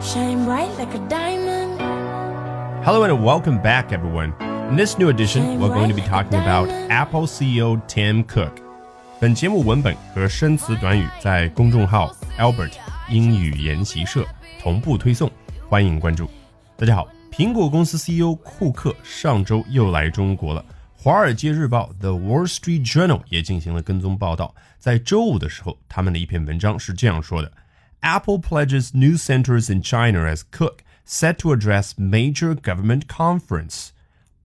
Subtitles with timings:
[0.00, 1.80] shine bright like a diamond.
[2.84, 4.32] Hello and welcome back, everyone.
[4.70, 8.52] In this new edition, we're going to be talking about Apple CEO Tim Cook.
[9.18, 12.72] 本节目文本和生词短语在公众号 Albert
[13.08, 14.24] 英语研习社
[14.60, 15.30] 同步推送，
[15.68, 16.28] 欢迎关注。
[16.76, 20.64] 大家好，苹果公司 CEO 库克上周又来中国了。
[21.02, 24.54] 《华尔街日报》The Wall Street Journal 也进行了跟踪报道。
[24.78, 27.50] 在周五的时候，他们的一篇文章是这样说的
[28.01, 33.89] ：Apple pledges new centers in China as Cook set to address major government conference.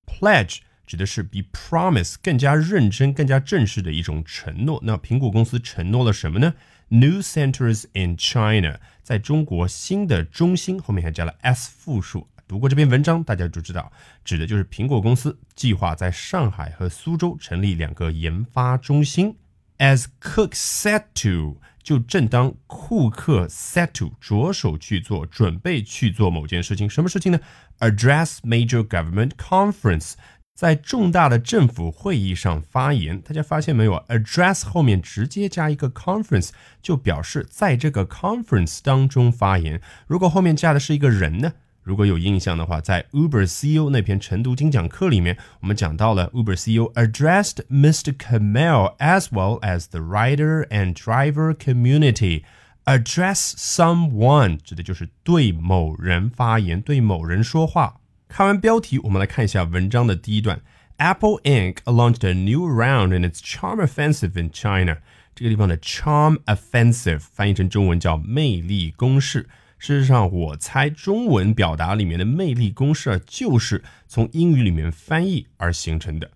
[0.06, 4.80] Pledge 指的是比 promise 更加认真、更加正式的一种承诺。
[4.84, 6.54] 那苹果公司承诺了什么呢？
[6.88, 12.28] New centers in China，在中国新的中心后面还加了 s 复数。
[12.46, 13.90] 读过这篇文章，大家就知道，
[14.24, 19.36] 指的就是苹果公司计划在上海和苏州成立两个研发中心。
[19.78, 27.39] As Cook set to， 就正当库克 set to 着手去做，准备去做某件事情，什么事情呢
[27.79, 30.13] ？Address major government conference。
[30.53, 36.49] 在重大的政府会议上发言，大家发现没有？address 后面直接加一个 conference，
[36.81, 39.81] 就表示在这个 conference 当中发言。
[40.05, 41.53] 如果后面加的是一个人呢？
[41.82, 48.12] 如果有印象的话，在 Uber CEO 那篇晨读精讲课里面，我们讲到了 Uber CEO addressed Mr.
[48.12, 52.42] Kamel as well as the rider and driver community.
[52.86, 58.00] Address someone 指的就是对某人发言，对某人说话。
[58.28, 60.60] 看完标题，我们来看一下文章的第一段。
[60.96, 61.76] Apple Inc.
[61.84, 64.98] launched a new round in its charm offensive in China。
[65.34, 69.48] 这个地方的 charm offensive 翻译成中文叫魅力攻势。
[69.81, 76.29] 事实上，我猜中文表达里面的魅力公式啊，就是从英语里面翻译而形成的。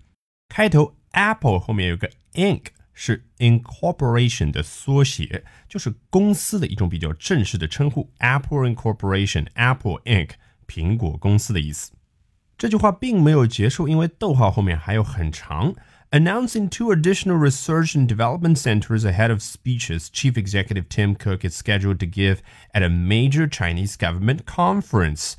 [0.49, 2.63] 开头 Apple 后面有个 Inc.
[2.95, 8.09] 是 incorporation 的缩写，就是公司的一种比较正式的称呼。
[8.17, 10.31] Apple Incorporation，Apple Inc.
[10.65, 11.91] 苹果公司的意思。
[12.57, 15.75] 这句话并没有结束，因为逗号后面还有很长。
[16.15, 21.99] Announcing two additional research and development centers ahead of speeches Chief Executive Tim Cook is scheduled
[21.99, 22.41] to give
[22.73, 25.33] at a major Chinese government conference.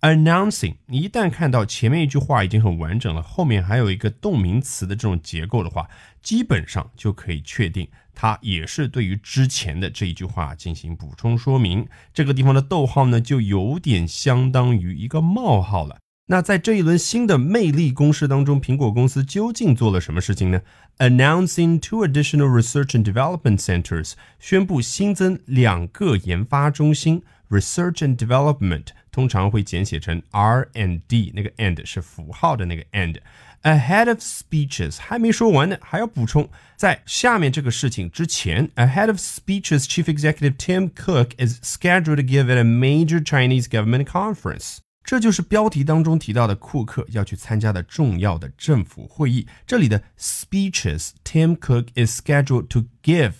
[0.00, 5.90] Announcing，一旦看到前面一句话已经很完整了，后面还有一个动名词的这种结构的话，
[6.22, 11.86] 基本上就可以确定它也是对于之前的这一句话进行补充说明。
[12.14, 15.98] 这个地方的逗号呢，就有点相当于一个冒号了。
[16.31, 20.61] 那在这一轮新的魅力攻势当中，苹果公司究竟做了什么事情呢？
[20.97, 27.23] Announcing two additional research and development centers，宣布新增两个研发中心。
[27.49, 40.03] Research and development 通常会简写成 R and D，那个 and 是符号的那个 and。Ahead of speeches 还没说完呢，还要补充，在下面这个事情之前，Ahead of speeches, Chief
[40.03, 44.79] Executive Tim Cook is scheduled to give at a major Chinese government conference。
[45.04, 49.46] 这就是标题当中提到的库克要去参加的重要的政府会议。
[49.66, 53.32] 这里的 speeches，Tim Cook is scheduled to give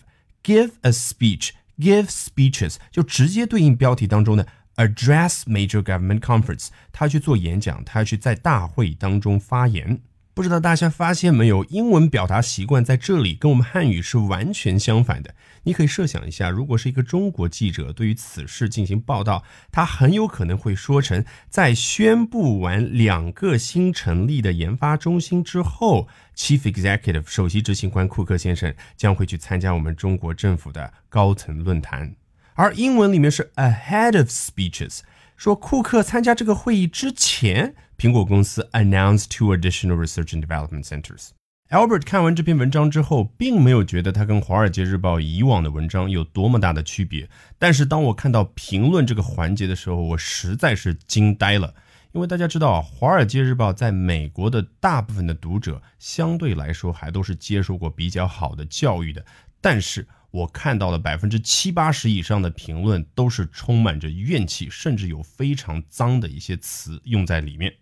[0.43, 1.51] give a speech。
[1.79, 4.47] give speeches 就直接对应标题当中的
[4.77, 10.01] address major government conference，他去做演讲，他要去在大会当中发言。
[10.35, 15.35] 不知道大家发现没有，英文表达习惯在这里跟我们汉语是完全相反的。
[15.65, 32.15] 你可以设想一下，如果是一个中国记者对于此事进行报道，他很有可能会说成，在宣布完两个新成立的研发中心之后，Chief Executive 首席执行官库克先生将会去参加我们中国政府的高层论坛。
[32.55, 35.01] 而英文里面是 ahead of speeches，
[35.37, 37.75] 说库克参加这个会议之前。
[38.03, 41.29] 苹果公司 announced two additional research and development centers。
[41.71, 47.31] Albert 看完这篇文章之后，并没有觉得它跟《华尔街日报》以往的文章有多么大的区别。
[47.61, 51.73] 但是当我看到评论这个环节的时候，我实在是惊呆了。
[52.11, 59.25] 因为大家知道啊，《华尔街日报》在美国的大部分的读者相对来说还都是接受过比较好的教育的，
[59.61, 67.73] 但是我看到了百分之七八十以上的评论都是充满着怨气，甚至有非常脏的一些词用在里面。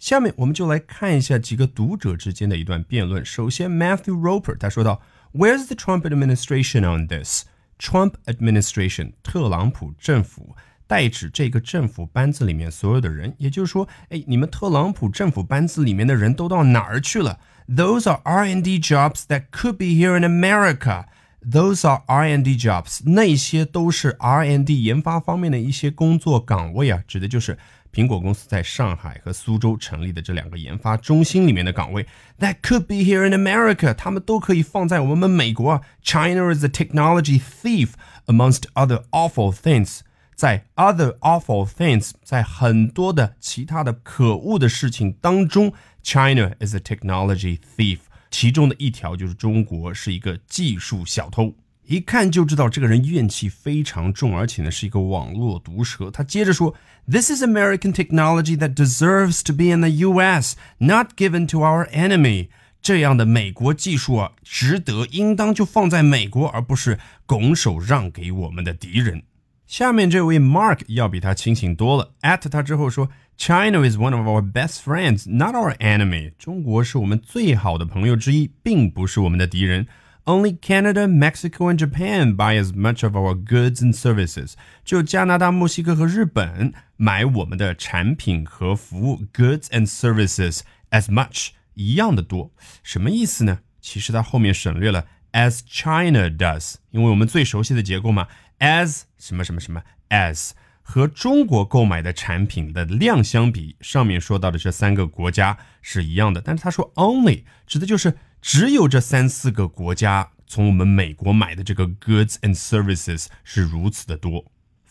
[0.00, 3.22] 下面我们就来看一下几个读者之间的一段辩论。
[3.22, 5.02] 首先，Matthew Roper 他说道
[5.34, 7.44] ：“Where's the Trump administration on this?
[7.78, 10.56] Trump administration，特朗普政府，
[10.86, 13.34] 代指这个政府班子里面所有的人。
[13.36, 17.38] 也就是说，哎，你们特朗普政府班子里面的人都到哪儿去了
[17.68, 21.04] ？Those are R&D jobs that could be here in America.
[21.42, 27.58] Those are R&D jobs，那些都是 R&D 研发方面的一些工作岗位啊，指的就是。”
[27.92, 32.06] 苹果公司在上海和苏州成立的这两个研发中心里面的岗位
[32.38, 35.80] ，that could be here in America，他们都可以放在我们美国啊。
[36.02, 37.90] China is a technology thief
[38.26, 40.00] amongst other awful things。
[40.36, 45.72] 在 other awful things，在很多的其他的可恶的事情当中
[46.02, 47.98] ，China is a technology thief。
[48.30, 51.56] 其中的一条就是中国是一个技术小偷。
[51.90, 56.08] 一看就知道这个人怨气非常重，而且呢是一个网络毒舌。
[56.08, 56.72] 他接着说
[57.10, 62.46] ：“This is American technology that deserves to be in the U.S., not given to our enemy。”
[62.80, 69.24] 这样的美国技术啊，值得应当就放在美国，而不是拱手让给我们的敌人。
[69.66, 72.12] 下面这位 Mark 要比他清醒多了。
[72.22, 79.88] at 他之后说：“China is one of our best friends, not our enemy。”中国是我们最好的朋友之一，并不是我们的敌人。
[80.24, 84.52] Only Canada, Mexico, and Japan buy as much of our goods and services。
[84.84, 92.52] 就加拿大、墨西哥和日本买我们的产品和服务 goods and services as much 一样的多。
[92.82, 93.60] 什么意思呢？
[93.80, 98.28] 其实它后面省略了 as China does，因为我们最熟悉的结构嘛
[98.58, 100.50] ，as 什么什么什么 as。
[100.82, 114.44] 和中国购买的产品的量相比，上面说到的这三个国家是一样的，但是他说 only 指的就是只有这三四个国家从我们美国买的这个 goods and services 是如此的多。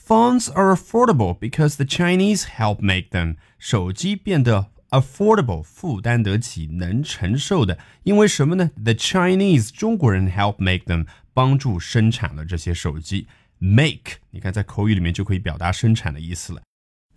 [0.08, 3.36] Phones are affordable because the Chinese help make them。
[3.58, 13.28] 手机变得 affordable，负担得起，能承受的，因为什么呢？The Chinese 中国人 help make them，帮助生产了这些手机。
[13.60, 16.62] make，你看在口语里面就可以表达生产的意思了。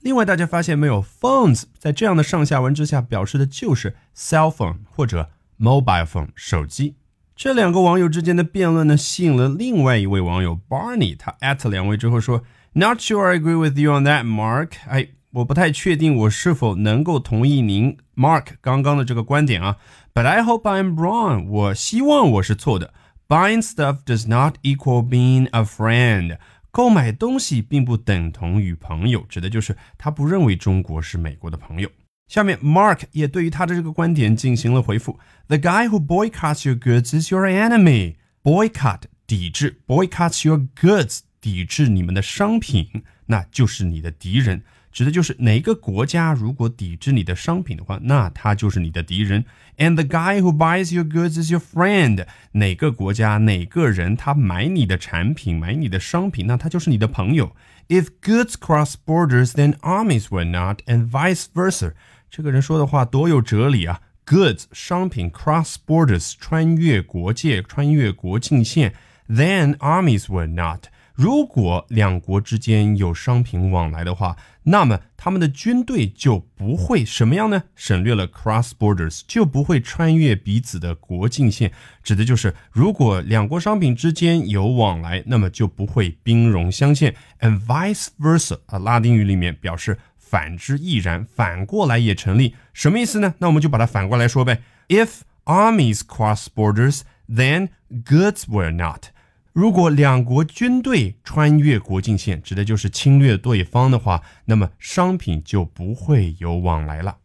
[0.00, 5.31] 另外，大家发现没有，phones 在这样的上下文之下表示的就是 cell phone 或者
[5.62, 6.97] mobile phone 手机。
[7.37, 12.43] 这两个网友之间的辩论呢，吸引了另外一位网友 Barney，他 at 两位之后说
[12.75, 19.76] ：“Not sure I agree with you on that, Mark。”哎，我不太确定我是否能够同意您 Mark 刚刚的这个观点啊。
[20.12, 21.47] But I hope I'm wrong。
[21.49, 22.93] 我希望我是错的。
[23.29, 26.38] Buying stuff does not equal being a friend。
[26.70, 31.88] 购买东西并不等同于朋友，指的就是他不认为中国是美国的朋友。
[32.31, 35.18] 下面 Mark 也对于他的这个观点进行了回复：
[35.48, 38.16] The guy who boycotts your goods is your enemy.
[38.44, 44.64] Boycott 抵制，boycotts your goods 抵制你们的商品，那就是你的敌人。
[44.90, 49.46] 指的就是哪个国家如果抵制你的商品的话，那他就是你的敌人。
[49.78, 52.25] And the guy who buys your goods is your friend。
[52.54, 57.56] 哪个国家哪个人他买你的产品买你的商品，那他就是你的朋友。
[57.90, 61.94] If goods cross borders, then armies will not, and vice versa。
[62.32, 68.94] 这个人说的话多有哲理啊！Goods 商品 cross borders 穿越国界穿越国境线
[69.29, 70.87] ，then armies were not。
[71.12, 77.64] 如果两国之间有商品往来的话，那么他们的军队就不会什么样呢？
[77.76, 81.70] 省略了 cross borders，就不会穿越彼此的国境线，
[82.02, 87.14] 指的就是如果两国商品之间有往来，那么就不会兵戎相见。
[87.40, 89.99] And vice versa，啊，拉丁语里面表示
[90.31, 92.56] 反之亦然，反过来也成立。
[92.74, 93.36] 什么意思呢？
[93.40, 94.62] 那我们就把它反过来说呗。
[94.88, 97.69] If armies cross borders, then
[98.06, 99.06] goods will not.
[99.54, 107.18] 如果两国军队穿越国境线，指的就是侵略对方的话，那么商品就不会有往来了。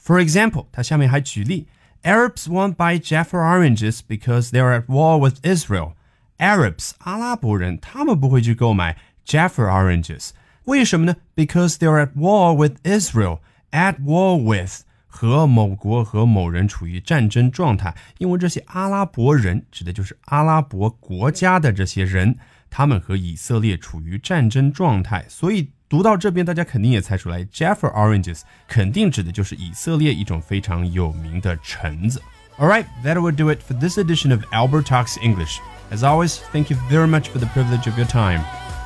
[0.00, 1.66] For example，他下面还举例：
[2.02, 10.30] Arabs won't buy Jaffa oranges because they are at war with Israel。Arabs，阿拉伯人，他们不会去购买 Jaffa oranges，
[10.64, 11.16] 为什么呢？
[11.34, 22.36] Because they are at war with Israel。At war with 和某国和某人处于战争状态，因为这些阿拉伯人指的就是阿拉伯国家的这些人，
[22.68, 32.20] 他们和以色列处于战争状态，所以读到这边，大家肯定也猜出来，Jaffa oranges 肯定指的就是以色列一种非常有名的橙子。
[32.58, 35.58] All right, that will do it for this edition of Albert Talks English.
[35.90, 38.42] As always, thank you very much for the privilege of your time.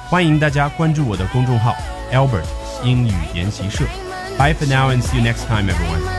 [0.09, 1.75] 欢迎大家关注我的公众号
[2.11, 2.43] Albert
[2.83, 3.85] 英语研习社。
[4.39, 6.18] Bye for now and see you next time, everyone.